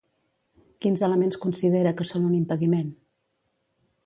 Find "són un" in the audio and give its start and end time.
2.13-2.35